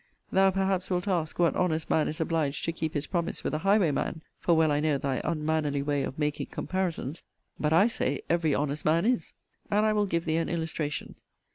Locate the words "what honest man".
1.37-2.07